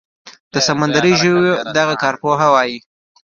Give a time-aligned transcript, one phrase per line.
[0.53, 2.77] د سمندري ژویو دغه کارپوهه وايي